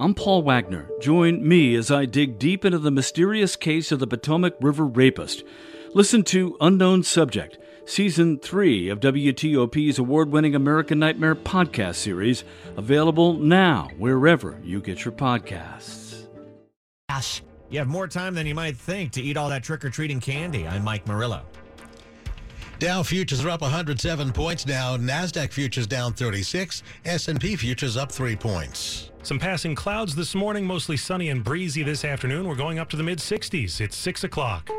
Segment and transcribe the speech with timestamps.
[0.00, 0.88] I'm Paul Wagner.
[0.98, 5.44] Join me as I dig deep into the mysterious case of the Potomac River rapist.
[5.92, 12.44] Listen to Unknown Subject, Season 3 of WTOP's award winning American Nightmare podcast series,
[12.78, 16.26] available now wherever you get your podcasts.
[17.10, 19.90] Gosh, you have more time than you might think to eat all that trick or
[19.90, 20.66] treating candy.
[20.66, 21.42] I'm Mike Murillo.
[22.80, 24.96] Dow futures are up 107 points now.
[24.96, 26.82] Nasdaq futures down 36.
[27.04, 29.10] S&P futures up 3 points.
[29.22, 32.48] Some passing clouds this morning, mostly sunny and breezy this afternoon.
[32.48, 33.82] We're going up to the mid 60s.
[33.82, 34.70] It's 6 o'clock.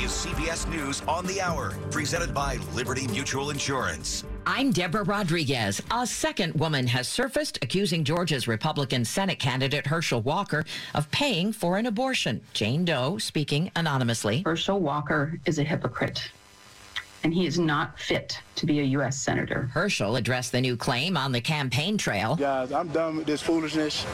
[0.00, 4.24] This is CBS News on the Hour, presented by Liberty Mutual Insurance.
[4.46, 5.82] I'm Deborah Rodriguez.
[5.90, 11.76] A second woman has surfaced accusing Georgia's Republican Senate candidate Herschel Walker of paying for
[11.76, 12.40] an abortion.
[12.54, 14.42] Jane Doe speaking anonymously.
[14.46, 16.32] Herschel Walker is a hypocrite,
[17.22, 19.16] and he is not fit to be a U.S.
[19.16, 19.70] Senator.
[19.72, 22.36] Herschel addressed the new claim on the campaign trail.
[22.36, 24.06] Guys, I'm done with this foolishness.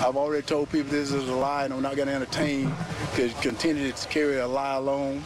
[0.00, 2.72] I've already told people this is a lie, and I'm not going to entertain
[3.16, 5.22] to continue to carry a lie alone.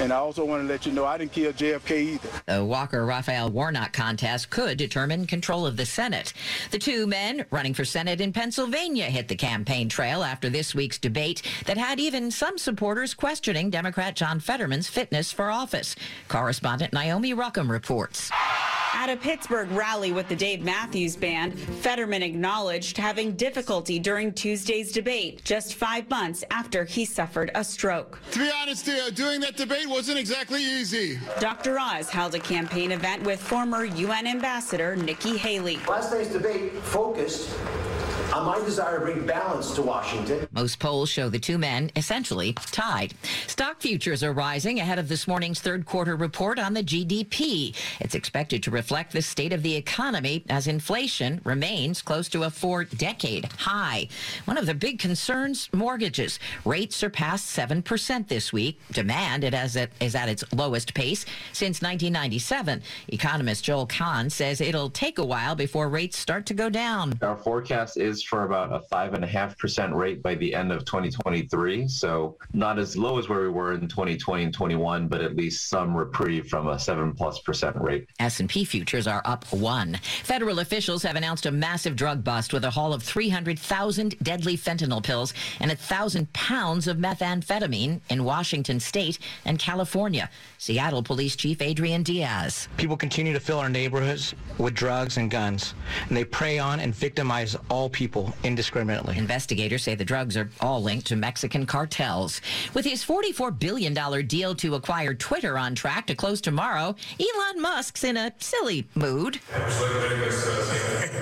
[0.00, 2.28] And I also want to let you know I didn't kill JFK either.
[2.46, 6.32] The Walker Raphael Warnock contest could determine control of the Senate.
[6.70, 10.98] The two men running for Senate in Pennsylvania hit the campaign trail after this week's
[10.98, 15.94] debate that had even some supporters questioning Democrat John Fetterman's fitness for office.
[16.28, 18.30] Correspondent Naomi Ruckham reports.
[18.92, 24.92] At a Pittsburgh rally with the Dave Matthews Band, Fetterman acknowledged having difficulty during Tuesday's
[24.92, 28.18] debate, just five months after he suffered a stroke.
[28.32, 31.18] To be honest, uh, doing that debate wasn't exactly easy.
[31.38, 31.78] Dr.
[31.78, 35.78] Oz held a campaign event with former UN Ambassador Nikki Haley.
[35.88, 37.48] Last night's debate focused
[38.32, 40.46] on my desire to bring balance to Washington.
[40.52, 43.14] Most polls show the two men essentially tied.
[43.46, 47.74] Stock futures are rising ahead of this morning's third quarter report on the GDP.
[47.98, 52.50] It's expected to reflect the state of the economy as inflation remains close to a
[52.50, 54.08] four decade high.
[54.44, 56.38] One of the big concerns mortgages.
[56.64, 58.80] Rates surpassed 7% this week.
[58.92, 62.82] Demand it as it is at its lowest pace since 1997.
[63.08, 67.18] Economist Joel Kan says it'll take a while before rates start to go down.
[67.22, 71.88] Our forecast is for about a 5.5% rate by the end of 2023.
[71.88, 75.68] So not as low as where we were in 2020 and 21, but at least
[75.68, 78.06] some reprieve from a 7 plus percent rate.
[78.18, 79.98] S&P futures are up one.
[80.22, 85.02] Federal officials have announced a massive drug bust with a haul of 300,000 deadly fentanyl
[85.02, 90.28] pills and a thousand pounds of methamphetamine in Washington state and California.
[90.58, 92.68] Seattle Police Chief Adrian Diaz.
[92.76, 95.74] People continue to fill our neighborhoods with drugs and guns,
[96.08, 98.09] and they prey on and victimize all people
[98.44, 99.16] indiscriminately.
[99.18, 102.40] Investigators say the drugs are all linked to Mexican cartels.
[102.74, 103.94] With his $44 billion
[104.26, 109.40] deal to acquire Twitter on track to close tomorrow, Elon Musk's in a silly mood.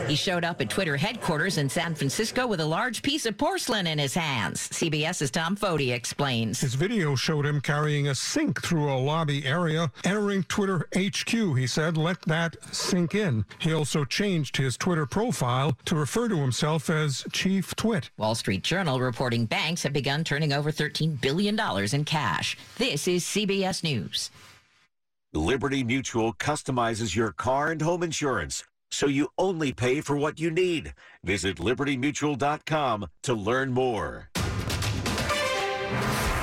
[0.08, 3.86] He showed up at Twitter headquarters in San Francisco with a large piece of porcelain
[3.86, 4.68] in his hands.
[4.70, 6.60] CBS's Tom Foty explains.
[6.60, 11.28] His video showed him carrying a sink through a lobby area, entering Twitter HQ.
[11.28, 13.44] He said, let that sink in.
[13.58, 18.10] He also changed his Twitter profile to refer to himself as Chief Twit.
[18.16, 21.58] Wall Street Journal reporting banks have begun turning over $13 billion
[21.92, 22.56] in cash.
[22.76, 24.30] This is CBS News.
[25.34, 30.50] Liberty Mutual customizes your car and home insurance so you only pay for what you
[30.50, 30.94] need.
[31.22, 34.30] Visit libertymutual.com to learn more.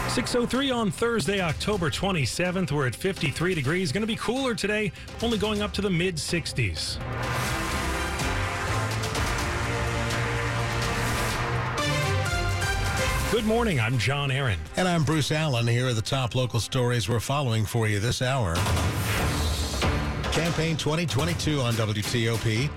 [0.09, 2.72] 603 on Thursday, October 27th.
[2.72, 3.91] We're at 53 degrees.
[3.91, 4.91] Going to be cooler today,
[5.22, 7.64] only going up to the mid 60s.
[13.35, 13.81] Good morning.
[13.81, 14.57] I'm John Aaron.
[14.78, 15.68] And I'm Bruce Alan.
[15.68, 18.56] Here are the top local stories we're following for you this hour.
[20.31, 22.69] Campaign 2022 on WTOP.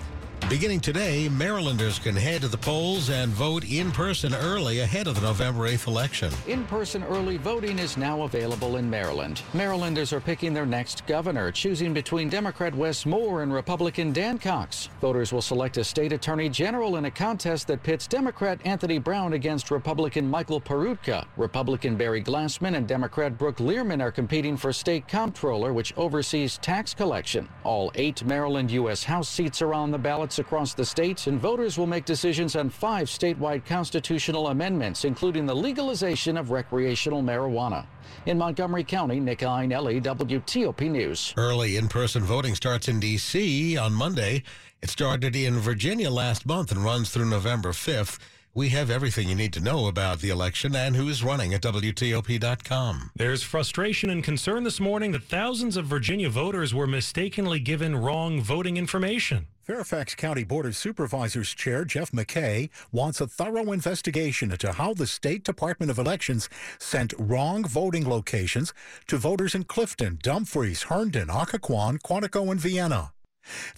[0.49, 5.13] Beginning today, Marylanders can head to the polls and vote in person early ahead of
[5.13, 6.33] the November 8th election.
[6.47, 9.43] In person early voting is now available in Maryland.
[9.53, 14.89] Marylanders are picking their next governor, choosing between Democrat Wes Moore and Republican Dan Cox.
[15.01, 19.33] Voters will select a state attorney general in a contest that pits Democrat Anthony Brown
[19.33, 21.27] against Republican Michael Peroutka.
[21.37, 26.95] Republican Barry Glassman and Democrat Brooke Lierman are competing for state comptroller, which oversees tax
[26.95, 27.47] collection.
[27.63, 29.03] All eight Maryland U.S.
[29.03, 32.69] House seats are on the ballots across the state, and voters will make decisions on
[32.69, 37.85] five statewide constitutional amendments, including the legalization of recreational marijuana.
[38.25, 41.33] In Montgomery County, Nick Iannelli, WTOP News.
[41.37, 43.77] Early in person voting starts in D.C.
[43.77, 44.43] on Monday.
[44.81, 48.17] It started in Virginia last month and runs through November 5th.
[48.59, 51.61] We have everything you need to know about the election and who is running at
[51.61, 53.11] WTOP.com.
[53.15, 58.41] There's frustration and concern this morning that thousands of Virginia voters were mistakenly given wrong
[58.41, 59.47] voting information.
[59.63, 65.07] Fairfax County Board of Supervisors Chair Jeff McKay wants a thorough investigation into how the
[65.07, 68.73] State Department of Elections sent wrong voting locations
[69.07, 73.13] to voters in Clifton, Dumfries, Herndon, Occoquan, Quantico, and Vienna.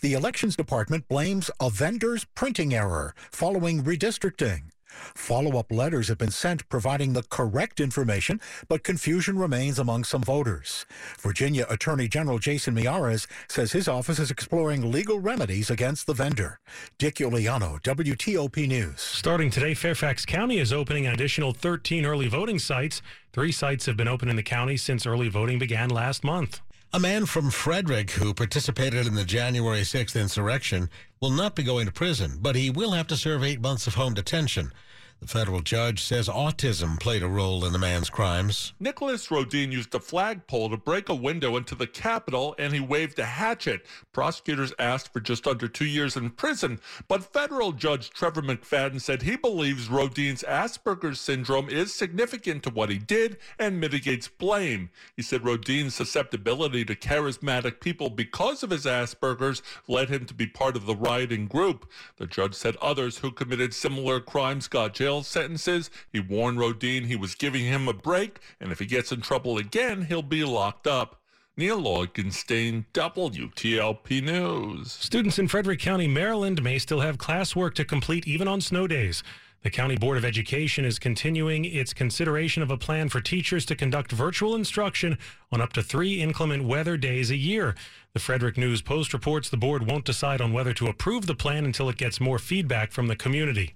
[0.01, 4.71] The Elections Department blames a vendor's printing error following redistricting.
[5.15, 10.21] Follow up letters have been sent providing the correct information, but confusion remains among some
[10.21, 10.85] voters.
[11.19, 16.59] Virginia Attorney General Jason Miyares says his office is exploring legal remedies against the vendor.
[16.97, 18.99] Dick Uliano, WTOP News.
[18.99, 23.01] Starting today, Fairfax County is opening an additional 13 early voting sites.
[23.33, 26.59] Three sites have been open in the county since early voting began last month.
[26.93, 30.89] A man from Frederick who participated in the January 6th insurrection
[31.21, 33.95] will not be going to prison, but he will have to serve eight months of
[33.95, 34.73] home detention.
[35.21, 38.73] The federal judge says autism played a role in the man's crimes.
[38.79, 43.19] Nicholas Rodean used a flagpole to break a window into the Capitol and he waved
[43.19, 43.85] a hatchet.
[44.13, 49.21] Prosecutors asked for just under two years in prison, but federal judge Trevor McFadden said
[49.21, 54.89] he believes Rodean's Asperger's syndrome is significant to what he did and mitigates blame.
[55.15, 60.47] He said Rodean's susceptibility to charismatic people because of his Asperger's led him to be
[60.47, 61.88] part of the rioting group.
[62.17, 65.89] The judge said others who committed similar crimes got jail jail sentences.
[66.13, 69.57] He warned Rodean he was giving him a break, and if he gets in trouble
[69.57, 71.19] again, he'll be locked up.
[71.57, 74.93] Neil Augenstein, WTOP News.
[74.93, 79.21] Students in Frederick County, Maryland may still have classwork to complete even on snow days.
[79.63, 83.75] The County Board of Education is continuing its consideration of a plan for teachers to
[83.75, 85.19] conduct virtual instruction
[85.51, 87.75] on up to three inclement weather days a year.
[88.13, 91.65] The Frederick News Post reports the board won't decide on whether to approve the plan
[91.65, 93.75] until it gets more feedback from the community.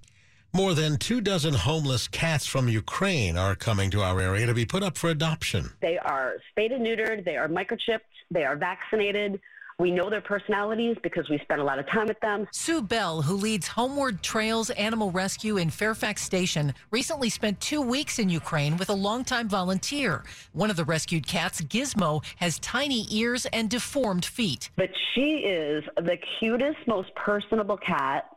[0.55, 4.65] More than two dozen homeless cats from Ukraine are coming to our area to be
[4.65, 5.71] put up for adoption.
[5.81, 9.41] They are spayed and neutered, they are microchipped, they are vaccinated.
[9.79, 12.47] We know their personalities because we spent a lot of time with them.
[12.53, 18.17] Sue Bell, who leads Homeward Trails Animal Rescue in Fairfax Station, recently spent two weeks
[18.17, 20.23] in Ukraine with a longtime volunteer.
[20.53, 24.69] One of the rescued cats, Gizmo, has tiny ears and deformed feet.
[24.77, 28.34] But she is the cutest, most personable cat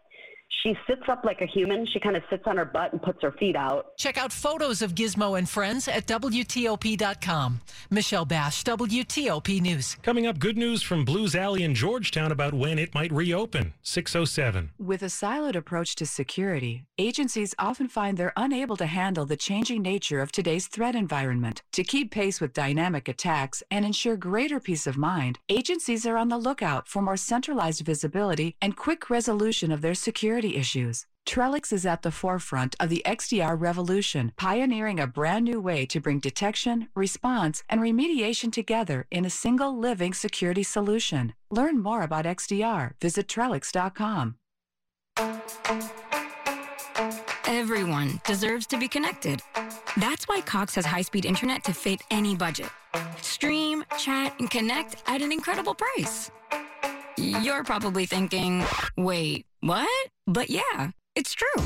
[0.63, 1.87] she sits up like a human.
[1.87, 3.97] She kind of sits on her butt and puts her feet out.
[3.97, 7.61] Check out photos of Gizmo and friends at WTOP.com.
[7.91, 9.97] Michelle Basch, WTOP News.
[10.03, 13.73] Coming up, good news from Blues Alley in Georgetown about when it might reopen.
[13.83, 14.71] 607.
[14.79, 19.83] With a siloed approach to security, agencies often find they're unable to handle the changing
[19.83, 21.63] nature of today's threat environment.
[21.73, 26.29] To keep pace with dynamic attacks and ensure greater peace of mind, agencies are on
[26.29, 31.07] the lookout for more centralized visibility and quick resolution of their security issues.
[31.27, 36.01] Trellix is at the forefront of the XDR revolution, pioneering a brand new way to
[36.01, 41.35] bring detection, response, and remediation together in a single living security solution.
[41.51, 42.93] Learn more about XDR.
[43.01, 44.37] Visit Trellix.com.
[47.47, 49.43] Everyone deserves to be connected.
[49.99, 52.71] That's why Cox has high speed internet to fit any budget.
[53.21, 56.31] Stream, chat, and connect at an incredible price.
[57.19, 58.65] You're probably thinking,
[58.97, 59.89] wait, what?
[60.27, 61.63] But yeah, it's true.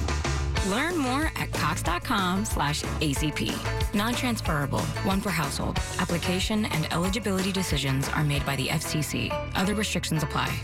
[0.68, 3.94] Learn more at cox.com slash ACP.
[3.94, 5.78] Non-transferable, one per household.
[5.98, 9.32] Application and eligibility decisions are made by the FCC.
[9.54, 10.54] Other restrictions apply.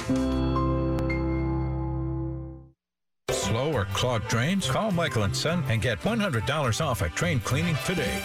[3.31, 4.71] Slow or clogged drains?
[4.71, 8.23] Call Michael and Son and get $100 off a drain cleaning today.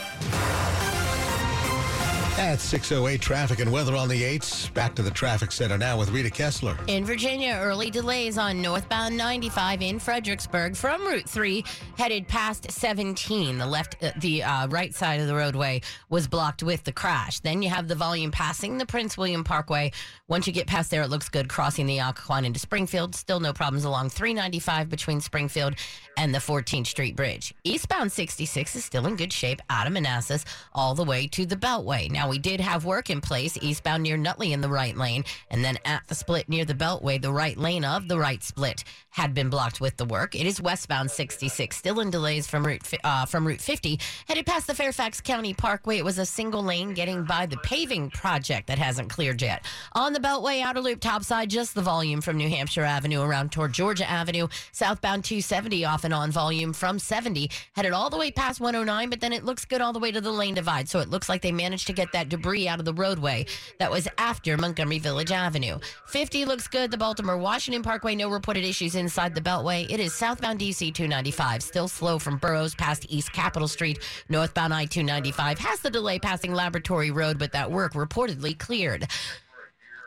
[2.39, 4.73] At 608 traffic and weather on the 8s.
[4.73, 6.75] Back to the traffic center now with Rita Kessler.
[6.87, 11.63] In Virginia, early delays on northbound 95 in Fredericksburg from Route 3
[11.95, 13.59] headed past 17.
[13.59, 17.39] The left, uh, the uh, right side of the roadway was blocked with the crash.
[17.39, 19.91] Then you have the volume passing the Prince William Parkway.
[20.27, 23.13] Once you get past there, it looks good crossing the Occoquan into Springfield.
[23.13, 25.75] Still no problems along 395 between Springfield
[26.17, 27.53] and the 14th Street Bridge.
[27.63, 31.55] Eastbound 66 is still in good shape out of Manassas all the way to the
[31.55, 32.09] Beltway.
[32.09, 35.63] Now, we did have work in place eastbound near Nutley in the right lane, and
[35.63, 39.33] then at the split near the Beltway, the right lane of the right split had
[39.33, 40.33] been blocked with the work.
[40.33, 44.67] It is westbound 66, still in delays from Route uh, from Route 50, headed past
[44.67, 45.97] the Fairfax County Parkway.
[45.97, 49.65] It was a single lane getting by the paving project that hasn't cleared yet.
[49.93, 53.73] On the Beltway outer loop topside, just the volume from New Hampshire Avenue around toward
[53.73, 58.59] Georgia Avenue, southbound 270 off and on volume from 70, headed all the way past
[58.59, 60.89] 109, but then it looks good all the way to the lane divide.
[60.89, 63.45] So it looks like they managed to get that debris out of the roadway
[63.79, 65.77] that was after Montgomery Village Avenue.
[66.07, 66.89] 50 looks good.
[66.89, 69.89] The Baltimore Washington Parkway, no reported issues inside the Beltway.
[69.89, 73.99] It is southbound DC 295, still slow from Burroughs past East Capitol Street.
[74.29, 79.07] Northbound I 295 has the delay passing Laboratory Road, but that work reportedly cleared.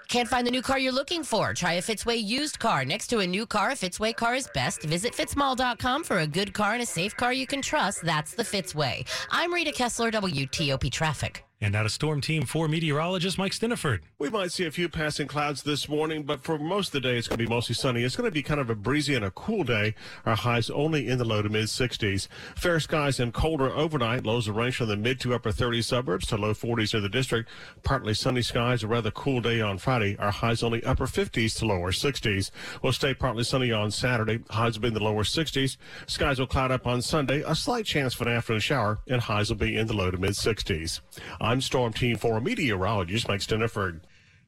[0.08, 1.52] Can't find the new car you're looking for?
[1.52, 2.84] Try a Fitzway used car.
[2.84, 4.82] Next to a new car, a Fitzway car is best.
[4.82, 8.02] Visit fitzmall.com for a good car and a safe car you can trust.
[8.02, 9.06] That's the Fitzway.
[9.30, 11.45] I'm Rita Kessler, WTOP Traffic.
[11.58, 14.00] And out of Storm Team 4 meteorologist Mike Stinneford.
[14.18, 17.16] We might see a few passing clouds this morning, but for most of the day,
[17.16, 18.02] it's going to be mostly sunny.
[18.02, 19.94] It's going to be kind of a breezy and a cool day.
[20.26, 22.28] Our highs only in the low to mid 60s.
[22.56, 24.26] Fair skies and colder overnight.
[24.26, 27.08] Lows will range from the mid to upper 30 suburbs to low 40s in the
[27.08, 27.48] district.
[27.82, 30.14] Partly sunny skies, a rather cool day on Friday.
[30.18, 32.50] Our highs only upper 50s to lower 60s.
[32.82, 34.40] We'll stay partly sunny on Saturday.
[34.50, 35.78] Highs will be in the lower 60s.
[36.06, 37.42] Skies will cloud up on Sunday.
[37.46, 40.18] A slight chance for an afternoon shower, and highs will be in the low to
[40.18, 41.00] mid 60s.
[41.46, 44.00] I'm Storm Team 4 meteorologist Mike Stinneford.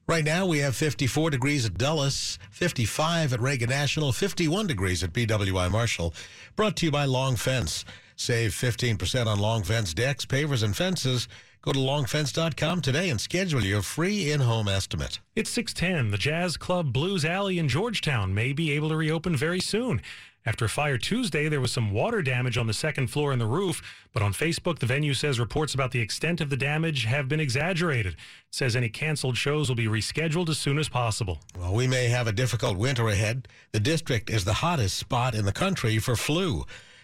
[0.05, 5.13] Right now, we have 54 degrees at Dulles, 55 at Reagan National, 51 degrees at
[5.13, 6.13] BWI Marshall.
[6.57, 7.85] Brought to you by Long Fence.
[8.17, 11.29] Save 15% on Long Fence decks, pavers, and fences.
[11.61, 15.19] Go to longfence.com today and schedule your free in home estimate.
[15.35, 16.11] It's 610.
[16.11, 20.01] The Jazz Club Blues Alley in Georgetown may be able to reopen very soon.
[20.45, 23.45] After a fire Tuesday, there was some water damage on the second floor and the
[23.45, 23.81] roof,
[24.13, 27.41] but on Facebook, the venue says reports about the extent of the damage have been
[27.41, 28.13] exaggerated.
[28.13, 28.17] It
[28.49, 31.39] says any canceled shows will be rescheduled as soon as possible.
[31.57, 33.49] Well, we may have a difficult winter ahead.
[33.73, 36.63] The district is the hottest spot in the country for flu.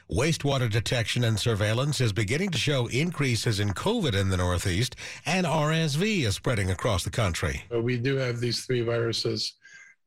[0.09, 5.45] Wastewater detection and surveillance is beginning to show increases in COVID in the Northeast, and
[5.45, 7.63] RSV is spreading across the country.
[7.71, 9.55] We do have these three viruses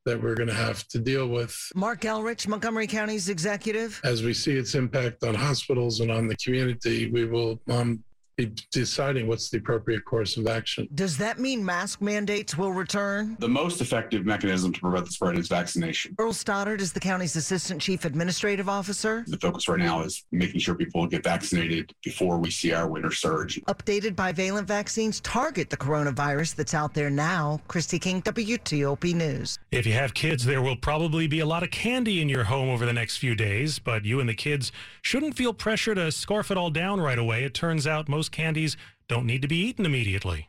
[0.08, 1.54] that we're going to have to deal with.
[1.74, 4.00] Marc Elrich, Montgomery County's executive.
[4.04, 8.02] As we see its impact on hospitals and on the community, we will um,
[8.46, 10.88] deciding what's the appropriate course of action.
[10.94, 13.36] Does that mean mask mandates will return?
[13.40, 16.14] The most effective mechanism to prevent the spread is vaccination.
[16.18, 19.24] Earl Stoddard is the county's assistant chief administrative officer.
[19.26, 23.10] The focus right now is making sure people get vaccinated before we see our winter
[23.10, 23.60] surge.
[23.66, 27.60] Updated bivalent vaccines target the coronavirus that's out there now.
[27.68, 29.58] Christy King, WTOP News.
[29.72, 32.68] If you have kids, there will probably be a lot of candy in your home
[32.68, 36.50] over the next few days, but you and the kids shouldn't feel pressure to scarf
[36.50, 37.44] it all down right away.
[37.44, 38.76] It turns out most candies
[39.08, 40.48] don't need to be eaten immediately.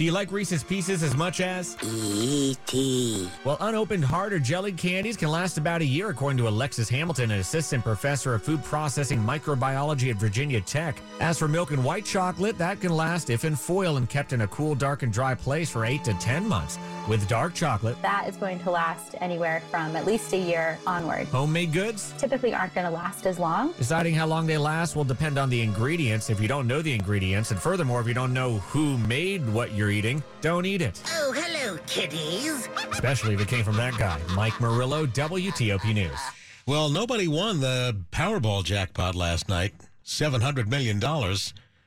[0.00, 1.76] Do you like Reese's Pieces as much as?
[1.82, 3.28] E.T.
[3.44, 7.32] Well, unopened hard or jellied candies can last about a year, according to Alexis Hamilton,
[7.32, 10.98] an assistant professor of food processing microbiology at Virginia Tech.
[11.20, 14.40] As for milk and white chocolate, that can last if in foil and kept in
[14.40, 16.78] a cool, dark, and dry place for 8 to 10 months.
[17.06, 21.26] With dark chocolate, that is going to last anywhere from at least a year onward.
[21.26, 23.72] Homemade goods typically aren't going to last as long.
[23.72, 26.94] Deciding how long they last will depend on the ingredients if you don't know the
[26.94, 27.50] ingredients.
[27.50, 31.02] And furthermore, if you don't know who made what you're eating, don't eat it.
[31.08, 32.68] Oh, hello, kiddies.
[32.92, 36.18] Especially if it came from that guy, Mike Murillo, WTOP News.
[36.66, 41.00] Well, nobody won the Powerball jackpot last night, $700 million.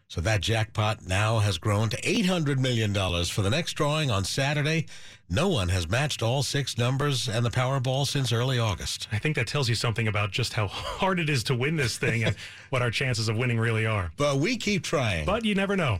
[0.09, 2.93] So that jackpot now has grown to $800 million
[3.25, 4.85] for the next drawing on Saturday.
[5.29, 9.07] No one has matched all six numbers and the Powerball since early August.
[9.11, 11.97] I think that tells you something about just how hard it is to win this
[11.97, 12.35] thing and
[12.69, 14.11] what our chances of winning really are.
[14.17, 15.25] But we keep trying.
[15.25, 15.99] But you never know.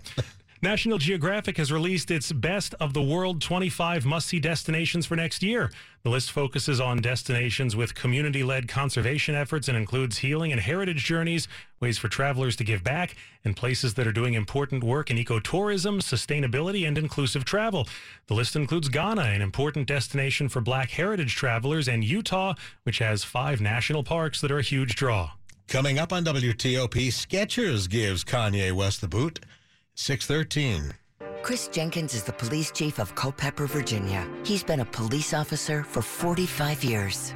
[0.63, 5.43] National Geographic has released its best of the world 25 must see destinations for next
[5.43, 5.70] year.
[6.03, 11.03] The list focuses on destinations with community led conservation efforts and includes healing and heritage
[11.03, 11.50] journeys,
[11.82, 16.00] ways for travelers to give back, and places that are doing important work in ecotourism,
[16.00, 17.86] sustainability, and inclusive travel.
[18.27, 22.53] The list includes Ghana, an important destination for black heritage travelers, and Utah,
[22.84, 25.32] which has five national parks that are a huge draw.
[25.67, 29.41] Coming up on WTOP, Skechers gives Kanye West the boot.
[29.95, 30.91] 613.
[31.43, 34.27] Chris Jenkins is the police chief of Culpeper, Virginia.
[34.43, 37.33] He's been a police officer for 45 years.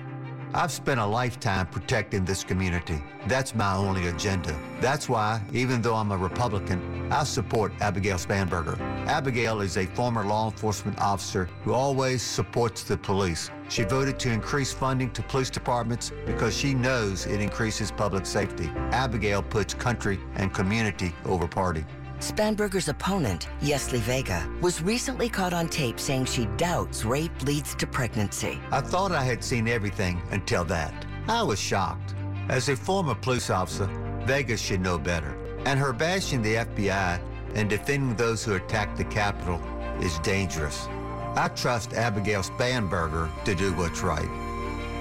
[0.54, 3.04] I've spent a lifetime protecting this community.
[3.28, 4.58] That's my only agenda.
[4.80, 8.80] That's why, even though I'm a Republican, I support Abigail Spanberger.
[9.08, 13.52] Abigail is a former law enforcement officer who always supports the police.
[13.70, 18.72] She voted to increase funding to police departments because she knows it increases public safety.
[18.92, 21.86] Abigail puts country and community over party.
[22.20, 27.86] Spanberger's opponent, Yesli Vega, was recently caught on tape saying she doubts rape leads to
[27.86, 28.60] pregnancy.
[28.72, 31.06] I thought I had seen everything until that.
[31.28, 32.16] I was shocked.
[32.50, 33.88] As a former police officer,
[34.26, 35.38] Vega should know better.
[35.66, 37.20] And her bashing the FBI
[37.56, 39.62] and defending those who attacked the Capitol
[40.02, 40.88] is dangerous.
[41.36, 44.30] I trust Abigail Spanberger to do what's right.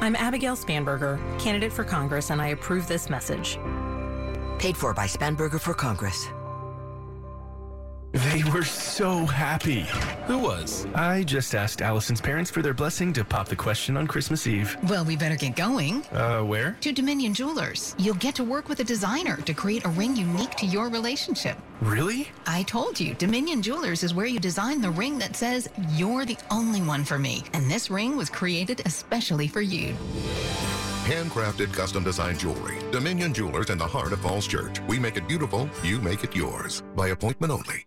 [0.03, 3.59] I'm Abigail Spanberger, candidate for Congress, and I approve this message.
[4.59, 6.29] Paid for by Spanberger for Congress.
[8.17, 9.83] They were so happy.
[10.27, 10.87] Who was?
[10.95, 14.75] I just asked Allison's parents for their blessing to pop the question on Christmas Eve.
[14.89, 16.03] Well, we better get going.
[16.07, 16.79] Uh, where?
[16.81, 17.95] To Dominion Jewelers.
[17.99, 21.59] You'll get to work with a designer to create a ring unique to your relationship.
[21.83, 22.29] Really?
[22.47, 26.39] I told you, Dominion Jewelers is where you design the ring that says, You're the
[26.51, 27.45] only one for me.
[27.53, 29.95] And this ring was created especially for you.
[31.05, 32.79] Handcrafted custom designed jewelry.
[32.93, 34.81] Dominion Jewelers in the heart of Falls Church.
[34.89, 36.83] We make it beautiful, you make it yours.
[36.97, 37.87] By appointment only.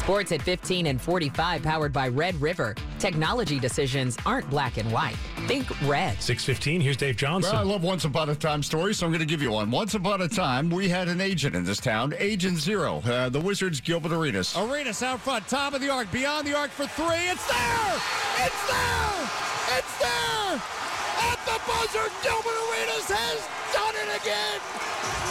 [0.00, 2.74] Sports at 15 and 45 powered by Red River.
[2.98, 5.16] Technology decisions aren't black and white.
[5.46, 6.18] Think red.
[6.18, 7.52] 615, here's Dave Johnson.
[7.52, 9.70] Well, I love once upon a time stories, so I'm going to give you one.
[9.70, 13.40] Once upon a time, we had an agent in this town, Agent Zero, uh, the
[13.40, 14.56] Wizards Gilbert Arenas.
[14.56, 17.28] Arenas out front, top of the arc, beyond the arc for three.
[17.28, 18.00] It's there!
[18.46, 19.30] It's there!
[19.76, 20.91] It's there!
[21.30, 23.38] At the buzzer, Gilbert Arenas has
[23.72, 24.58] done it again!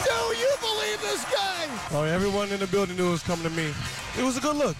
[0.03, 1.67] Do you believe this guy?
[1.91, 3.73] Oh, everyone in the building knew it was coming to me.
[4.17, 4.75] It was a good look,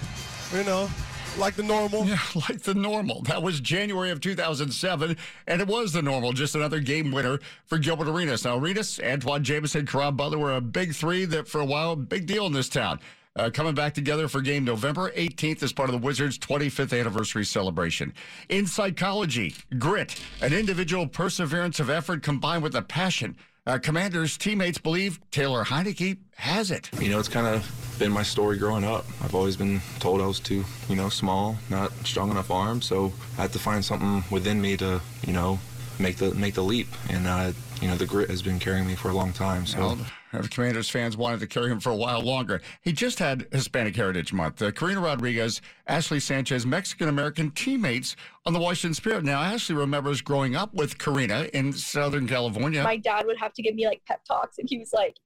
[0.54, 0.90] you know,
[1.38, 2.06] like the normal.
[2.06, 3.22] Yeah, like the normal.
[3.24, 6.34] That was January of 2007, and it was the normal.
[6.34, 8.46] Just another game winner for Gilbert Arenas.
[8.46, 12.26] Now, Arenas, Antawn Jamison, Caron Butler were a big three that for a while, big
[12.26, 13.00] deal in this town.
[13.38, 17.46] Uh, coming back together for game November 18th as part of the Wizards' 25th anniversary
[17.46, 18.14] celebration.
[18.50, 23.38] In psychology, grit, an individual perseverance of effort combined with a passion.
[23.66, 26.90] Uh, commanders' teammates believe Taylor Heinicke has it.
[27.00, 29.06] You know, it's kind of been my story growing up.
[29.24, 33.14] I've always been told I was too, you know, small, not strong enough arms, so
[33.38, 35.58] I had to find something within me to, you know,
[36.00, 36.88] make the make the leap.
[37.10, 39.66] And uh, you know, the grit has been carrying me for a long time.
[39.66, 39.80] So.
[39.80, 39.98] Well,
[40.34, 42.62] if Commanders fans wanted to carry him for a while longer.
[42.82, 44.62] He just had Hispanic Heritage Month.
[44.62, 49.24] Uh, Karina Rodriguez, Ashley Sanchez, Mexican American teammates on the Washington Spirit.
[49.24, 52.84] Now, Ashley remembers growing up with Karina in Southern California.
[52.84, 55.18] My dad would have to give me like pep talks, and he was like,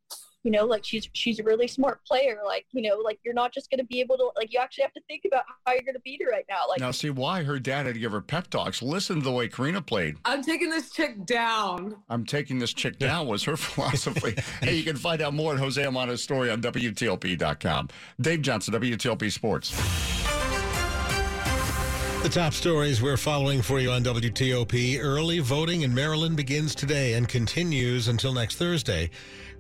[0.46, 3.52] you know like she's she's a really smart player like you know like you're not
[3.52, 5.82] just going to be able to like you actually have to think about how you're
[5.82, 8.12] going to beat her right now like now see why her dad had to give
[8.12, 8.82] her pep talks.
[8.82, 10.18] Listen to the way karina played.
[10.24, 11.98] I'm taking this chick down.
[12.10, 14.36] I'm taking this chick down was her philosophy.
[14.62, 17.90] Hey you can find out more at jose umaña's story on wtop.com
[18.22, 19.74] dave johnson wtop sports.
[22.22, 25.00] The top stories we're following for you on WTOP.
[25.00, 29.12] Early voting in Maryland begins today and continues until next Thursday.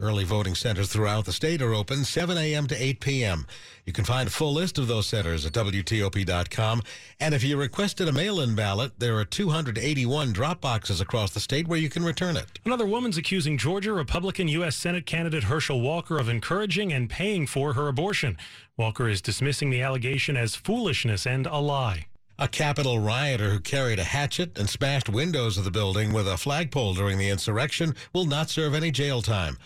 [0.01, 2.67] Early voting centers throughout the state are open 7 a.m.
[2.67, 3.47] to 8 p.m.
[3.85, 6.81] You can find a full list of those centers at WTOP.com.
[7.19, 11.39] And if you requested a mail in ballot, there are 281 drop boxes across the
[11.39, 12.59] state where you can return it.
[12.65, 14.75] Another woman's accusing Georgia Republican U.S.
[14.75, 18.37] Senate candidate Herschel Walker of encouraging and paying for her abortion.
[18.77, 22.07] Walker is dismissing the allegation as foolishness and a lie.
[22.37, 26.35] A Capitol rioter who carried a hatchet and smashed windows of the building with a
[26.35, 29.57] flagpole during the insurrection will not serve any jail time.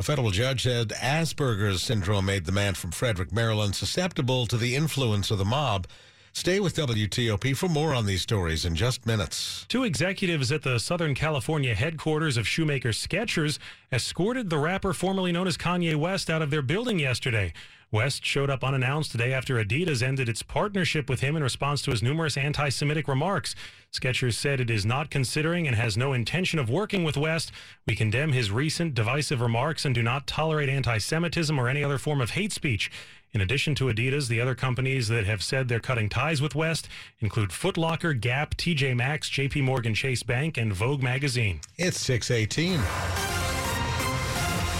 [0.00, 4.74] A federal judge said Asperger's syndrome made the man from Frederick, Maryland, susceptible to the
[4.74, 5.86] influence of the mob.
[6.32, 9.66] Stay with WTOP for more on these stories in just minutes.
[9.68, 13.58] Two executives at the Southern California headquarters of shoemaker Skechers
[13.92, 17.52] escorted the rapper formerly known as Kanye West out of their building yesterday.
[17.92, 21.90] West showed up unannounced today after Adidas ended its partnership with him in response to
[21.90, 23.56] his numerous anti Semitic remarks.
[23.92, 27.50] Skechers said it is not considering and has no intention of working with West.
[27.86, 31.98] We condemn his recent divisive remarks and do not tolerate anti Semitism or any other
[31.98, 32.90] form of hate speech.
[33.32, 36.88] In addition to Adidas, the other companies that have said they're cutting ties with West
[37.20, 41.60] include Foot Locker, Gap, TJ Maxx, JP Morgan Chase Bank, and Vogue magazine.
[41.76, 42.80] It's 618.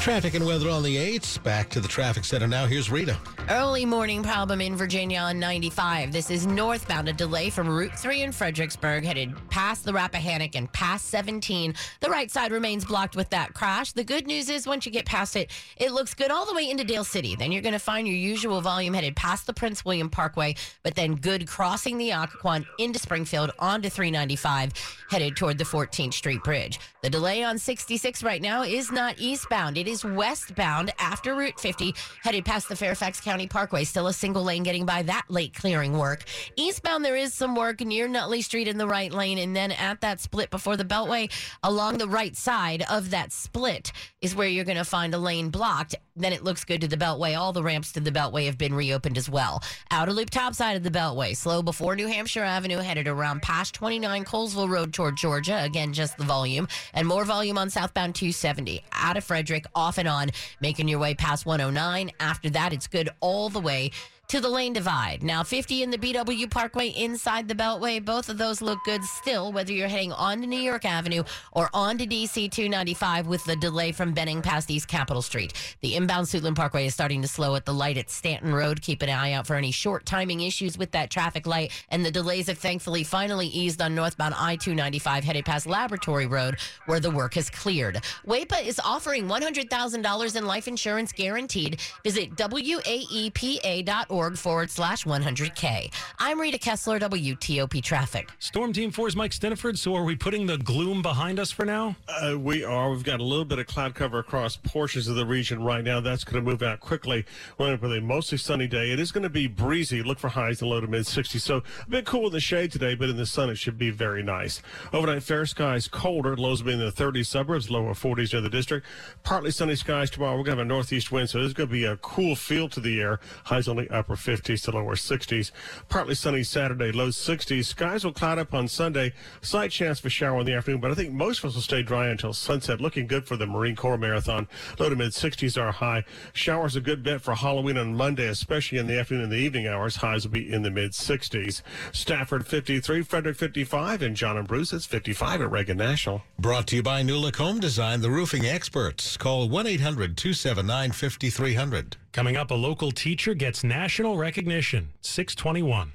[0.01, 1.43] Traffic and weather on the 8s.
[1.43, 2.65] Back to the traffic center now.
[2.65, 3.19] Here's Rita.
[3.51, 6.11] Early morning problem in Virginia on 95.
[6.11, 7.09] This is northbound.
[7.09, 11.75] A delay from Route 3 in Fredericksburg, headed past the Rappahannock and past 17.
[12.01, 13.93] The right side remains blocked with that crash.
[13.93, 16.71] The good news is once you get past it, it looks good all the way
[16.71, 17.37] into Dale City.
[17.37, 20.95] Then you're going to find your usual volume headed past the Prince William Parkway, but
[20.95, 24.73] then good crossing the Occoquan into Springfield onto 395,
[25.11, 26.81] headed toward the 14th Street Bridge.
[27.03, 29.77] The delay on 66 right now is not eastbound.
[29.77, 33.83] It is westbound after Route 50, headed past the Fairfax County Parkway.
[33.85, 36.22] Still a single lane getting by that late clearing work.
[36.57, 40.00] Eastbound, there is some work near Nutley Street in the right lane, and then at
[40.00, 41.31] that split before the Beltway,
[41.62, 45.50] along the right side of that split is where you're going to find a lane
[45.50, 45.96] blocked.
[46.22, 47.38] Then it looks good to the Beltway.
[47.38, 49.62] All the ramps to the Beltway have been reopened as well.
[49.90, 53.74] Outer loop top side of the Beltway, slow before New Hampshire Avenue, headed around past
[53.74, 55.62] 29 Colesville Road toward Georgia.
[55.62, 56.68] Again, just the volume.
[56.94, 58.83] And more volume on southbound 270.
[58.92, 60.30] Out of Frederick, off and on,
[60.61, 62.11] making your way past 109.
[62.20, 63.90] After that, it's good all the way
[64.31, 65.25] to the lane divide.
[65.25, 68.05] Now, 50 in the BW Parkway inside the Beltway.
[68.05, 71.69] Both of those look good still, whether you're heading on to New York Avenue or
[71.75, 75.55] on to DC 295 with the delay from Benning past East Capitol Street.
[75.81, 78.81] The inbound Suitland Parkway is starting to slow at the light at Stanton Road.
[78.83, 81.73] Keep an eye out for any short timing issues with that traffic light.
[81.88, 86.57] And the delays have thankfully finally eased on northbound I 295 headed past Laboratory Road,
[86.87, 88.01] where the work has cleared.
[88.25, 91.81] WAEPA is offering $100,000 in life insurance guaranteed.
[92.05, 95.90] Visit waepa.org forward slash 100K.
[96.18, 98.28] I'm Rita Kessler, WTOP Traffic.
[98.38, 99.78] Storm Team 4's Mike Stinneford.
[99.78, 101.96] So are we putting the gloom behind us for now?
[102.06, 102.90] Uh, we are.
[102.90, 106.00] We've got a little bit of cloud cover across portions of the region right now.
[106.00, 107.24] That's going to move out quickly.
[107.56, 108.90] We're going to have a mostly sunny day.
[108.90, 110.02] It is going to be breezy.
[110.02, 111.40] Look for highs in the low to mid 60s.
[111.40, 113.88] So a bit cool in the shade today, but in the sun it should be
[113.88, 114.61] very nice.
[114.92, 116.37] Overnight fair skies colder.
[116.37, 118.87] Lows will be in the 30s suburbs, lower 40s near the district.
[119.22, 120.33] Partly sunny skies tomorrow.
[120.33, 122.68] We're going to have a northeast wind, so there's going to be a cool feel
[122.68, 123.20] to the air.
[123.44, 125.51] Highs only upper 50s to lower 60s.
[125.88, 127.64] Partly sunny Saturday, low 60s.
[127.64, 129.12] Skies will cloud up on Sunday.
[129.42, 131.83] Slight chance for shower in the afternoon, but I think most of us will stay
[131.83, 132.81] dry until sunset.
[132.81, 134.49] Looking good for the Marine Corps Marathon.
[134.79, 136.05] Low to mid 60s are high.
[136.33, 139.66] Showers a good bit for Halloween on Monday, especially in the afternoon and the evening
[139.66, 139.96] hours.
[139.96, 141.62] Highs will be in the mid 60s.
[141.92, 146.23] Stafford 53, Frederick 55, and John and Bruce it's 55 at Reagan National.
[146.38, 149.16] Brought to you by Newlook Home Design, the roofing experts.
[149.16, 151.96] Call 1 800 279 5300.
[152.12, 154.90] Coming up, a local teacher gets national recognition.
[155.01, 155.92] 621.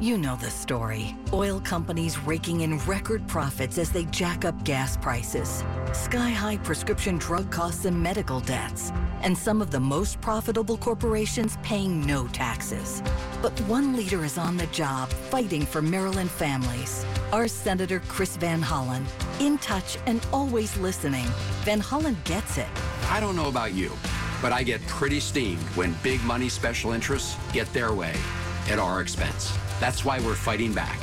[0.00, 1.16] You know the story.
[1.32, 7.18] Oil companies raking in record profits as they jack up gas prices, sky high prescription
[7.18, 13.02] drug costs and medical debts, and some of the most profitable corporations paying no taxes.
[13.42, 17.04] But one leader is on the job fighting for Maryland families.
[17.32, 19.04] Our Senator Chris Van Hollen.
[19.40, 21.26] In touch and always listening.
[21.64, 22.68] Van Hollen gets it.
[23.10, 23.90] I don't know about you,
[24.40, 28.14] but I get pretty steamed when big money special interests get their way
[28.68, 29.56] at our expense.
[29.80, 30.98] That's why we're fighting back.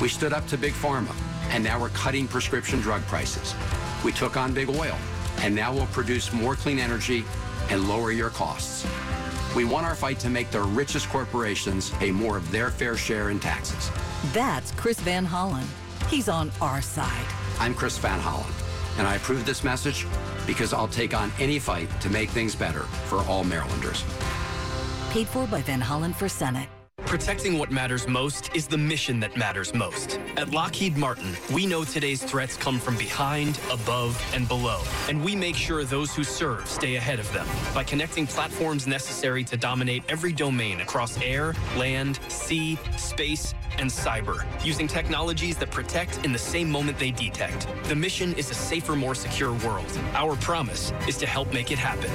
[0.00, 1.14] We stood up to Big Pharma,
[1.50, 3.54] and now we're cutting prescription drug prices.
[4.04, 4.96] We took on Big Oil,
[5.38, 7.24] and now we'll produce more clean energy
[7.70, 8.86] and lower your costs.
[9.56, 13.30] We want our fight to make the richest corporations pay more of their fair share
[13.30, 13.90] in taxes.
[14.32, 15.64] That's Chris Van Hollen.
[16.08, 17.26] He's on our side.
[17.58, 18.52] I'm Chris Van Hollen,
[18.98, 20.06] and I approve this message
[20.46, 24.04] because I'll take on any fight to make things better for all Marylanders.
[25.10, 26.68] Paid for by Van Hollen for Senate.
[27.08, 30.20] Protecting what matters most is the mission that matters most.
[30.36, 35.34] At Lockheed Martin, we know today's threats come from behind, above, and below, and we
[35.34, 40.02] make sure those who serve stay ahead of them by connecting platforms necessary to dominate
[40.10, 46.38] every domain across air, land, sea, space, and cyber, using technologies that protect in the
[46.38, 47.68] same moment they detect.
[47.84, 49.98] The mission is a safer, more secure world.
[50.12, 52.10] Our promise is to help make it happen.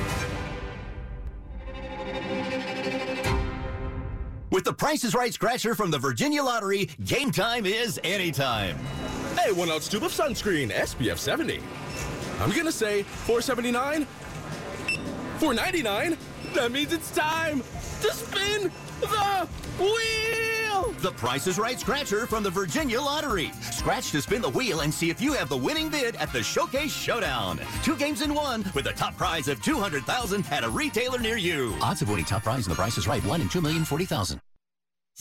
[4.53, 8.77] With the Price is Right scratcher from the Virginia Lottery, game time is anytime.
[9.35, 11.59] Hey, one ounce tube of sunscreen, SPF 70.
[12.39, 14.05] I'm gonna say 479,
[15.39, 16.17] 499.
[16.53, 17.63] That means it's time
[18.01, 19.47] to spin the
[19.79, 20.42] wheel.
[20.91, 23.52] The Price is Right scratcher from the Virginia Lottery.
[23.72, 26.43] Scratch to spin the wheel and see if you have the winning bid at the
[26.43, 27.60] Showcase Showdown.
[27.84, 31.74] Two games in one with a top prize of 200000 at a retailer near you.
[31.82, 34.39] Odds of winning top prize in the Price is Right, 1 in 2,040,000.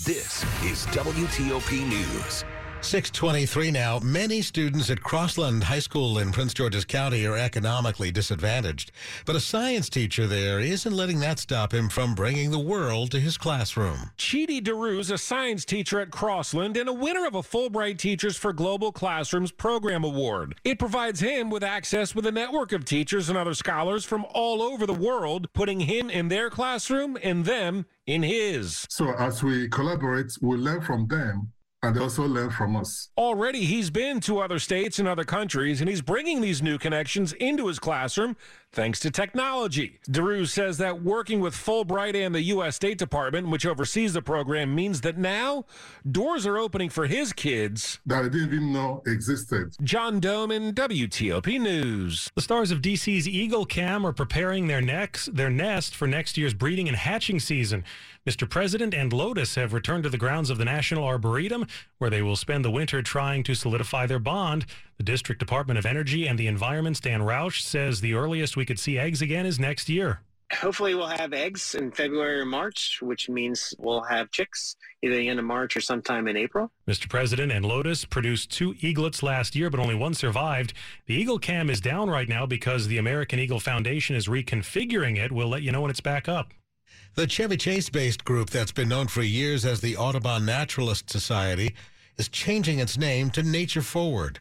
[0.05, 2.45] This is WTOP News.
[2.85, 4.01] 623 now.
[4.01, 8.91] Many students at Crossland High School in Prince George's County are economically disadvantaged.
[9.25, 13.21] But a science teacher there isn't letting that stop him from bringing the world to
[13.21, 14.11] his classroom.
[14.19, 18.53] Chidi DeRue's a science teacher at Crossland and a winner of a Fulbright Teachers for
[18.53, 20.57] Global Classrooms Program Award.
[20.65, 24.61] It provides him with access with a network of teachers and other scholars from all
[24.61, 28.87] over the world, putting him in their classroom and them in his.
[28.91, 33.09] So as we collaborate, we learn from them and they also learn from us.
[33.19, 37.33] Already, he's been to other states and other countries, and he's bringing these new connections
[37.35, 38.37] into his classroom
[38.73, 39.99] thanks to technology.
[40.09, 42.77] DeRue says that working with Fulbright and the U.S.
[42.77, 45.65] State Department, which oversees the program, means that now
[46.11, 49.75] doors are opening for his kids that I didn't even know existed.
[49.83, 52.31] John Domen, WTOP News.
[52.35, 56.55] The stars of DC's Eagle Cam are preparing their next their nest for next year's
[56.55, 57.85] breeding and hatching season.
[58.27, 58.49] Mr.
[58.49, 61.67] President and Lotus have returned to the grounds of the National Arboretum,
[61.99, 64.65] where they will spend the winter trying to solidify their bond.
[64.97, 68.79] The District Department of Energy and the Environment's Dan Roush says the earliest we could
[68.79, 70.21] see eggs again is next year.
[70.53, 75.29] Hopefully, we'll have eggs in February or March, which means we'll have chicks either the
[75.29, 76.71] end of March or sometime in April.
[76.87, 77.09] Mr.
[77.09, 80.75] President and Lotus produced two eaglets last year, but only one survived.
[81.07, 85.33] The Eagle Cam is down right now because the American Eagle Foundation is reconfiguring it.
[85.33, 86.53] We'll let you know when it's back up.
[87.15, 91.75] The Chevy Chase based group that's been known for years as the Audubon Naturalist Society
[92.17, 94.39] is changing its name to Nature Forward.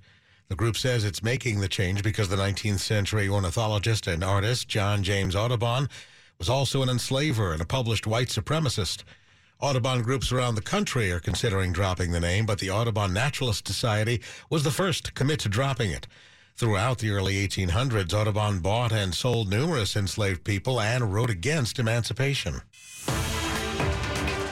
[0.48, 5.04] The group says it's making the change because the 19th century ornithologist and artist John
[5.04, 5.90] James Audubon
[6.38, 9.04] was also an enslaver and a published white supremacist.
[9.62, 14.22] Audubon groups around the country are considering dropping the name, but the Audubon Naturalist Society
[14.50, 16.08] was the first to commit to dropping it.
[16.62, 22.62] Throughout the early 1800s, Audubon bought and sold numerous enslaved people and wrote against emancipation.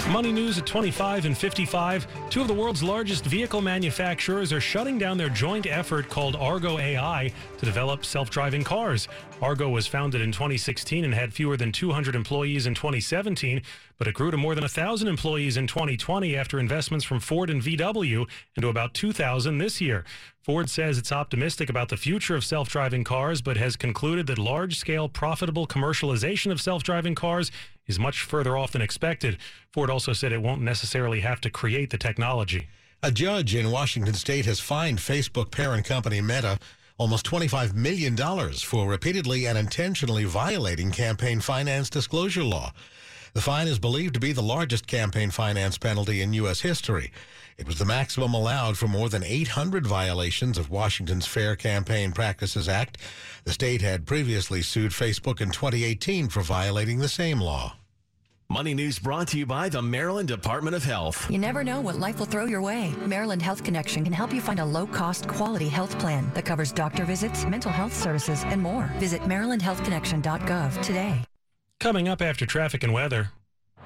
[0.09, 2.07] Money news at 25 and 55.
[2.31, 6.79] Two of the world's largest vehicle manufacturers are shutting down their joint effort called Argo
[6.79, 9.07] AI to develop self driving cars.
[9.39, 13.61] Argo was founded in 2016 and had fewer than 200 employees in 2017,
[13.99, 17.61] but it grew to more than 1,000 employees in 2020 after investments from Ford and
[17.61, 20.05] VW and to about 2,000 this year.
[20.41, 24.39] Ford says it's optimistic about the future of self driving cars, but has concluded that
[24.39, 27.51] large scale, profitable commercialization of self driving cars
[27.89, 29.37] is much further off than expected.
[29.73, 32.69] Ford also said it won't necessarily have to create the technology.
[33.03, 36.59] A judge in Washington state has fined Facebook parent company Meta
[36.97, 38.15] almost $25 million
[38.53, 42.71] for repeatedly and intentionally violating campaign finance disclosure law.
[43.33, 46.59] The fine is believed to be the largest campaign finance penalty in U.S.
[46.59, 47.11] history.
[47.59, 52.69] It was the maximum allowed for more than 800 violations of Washington's Fair Campaign Practices
[52.69, 52.97] Act.
[53.43, 57.75] The state had previously sued Facebook in 2018 for violating the same law.
[58.47, 61.29] Money News brought to you by the Maryland Department of Health.
[61.29, 62.93] You never know what life will throw your way.
[63.05, 66.71] Maryland Health Connection can help you find a low cost, quality health plan that covers
[66.71, 68.89] doctor visits, mental health services, and more.
[68.99, 71.25] Visit MarylandHealthConnection.gov today.
[71.81, 73.31] Coming up after traffic and weather.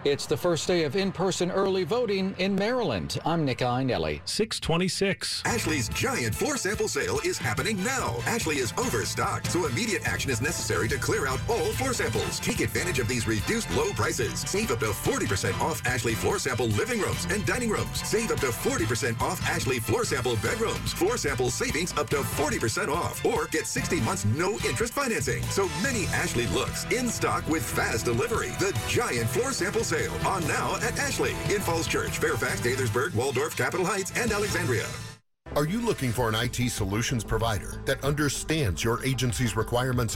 [0.05, 3.17] It's the first day of in-person early voting in Maryland.
[3.25, 4.19] I'm Nick Iannelli.
[4.25, 5.43] 626.
[5.45, 8.17] Ashley's giant floor sample sale is happening now.
[8.25, 12.41] Ashley is overstocked, so immediate action is necessary to clear out all floor samples.
[12.41, 14.41] Take advantage of these reduced low prices.
[14.41, 18.05] Save up to 40% off Ashley floor sample living rooms and dining rooms.
[18.05, 20.91] Save up to 40% off Ashley floor sample bedrooms.
[20.91, 23.23] Floor sample savings up to 40% off.
[23.23, 25.43] Or get 60 months no interest financing.
[25.43, 28.49] So many Ashley looks in stock with fast delivery.
[28.59, 33.13] The giant floor sample sale sale on now at Ashley in Falls Church, Fairfax, Gaithersburg,
[33.13, 34.87] Waldorf, Capitol Heights, and Alexandria.
[35.55, 40.11] Are you looking for an IT solutions provider that understands your agency's requirements